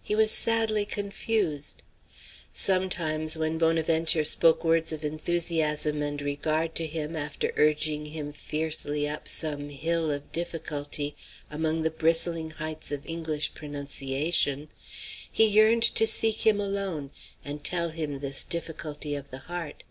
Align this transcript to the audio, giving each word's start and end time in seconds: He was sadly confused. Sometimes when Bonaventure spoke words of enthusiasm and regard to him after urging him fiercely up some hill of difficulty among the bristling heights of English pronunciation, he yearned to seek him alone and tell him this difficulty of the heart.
He 0.00 0.14
was 0.14 0.30
sadly 0.30 0.86
confused. 0.86 1.82
Sometimes 2.54 3.36
when 3.36 3.58
Bonaventure 3.58 4.22
spoke 4.22 4.62
words 4.62 4.92
of 4.92 5.04
enthusiasm 5.04 6.02
and 6.02 6.22
regard 6.22 6.76
to 6.76 6.86
him 6.86 7.16
after 7.16 7.52
urging 7.56 8.06
him 8.06 8.32
fiercely 8.32 9.08
up 9.08 9.26
some 9.26 9.70
hill 9.70 10.12
of 10.12 10.30
difficulty 10.30 11.16
among 11.50 11.82
the 11.82 11.90
bristling 11.90 12.50
heights 12.50 12.92
of 12.92 13.04
English 13.06 13.54
pronunciation, 13.54 14.68
he 15.32 15.46
yearned 15.48 15.82
to 15.82 16.06
seek 16.06 16.46
him 16.46 16.60
alone 16.60 17.10
and 17.44 17.64
tell 17.64 17.88
him 17.88 18.20
this 18.20 18.44
difficulty 18.44 19.16
of 19.16 19.32
the 19.32 19.38
heart. 19.50 19.82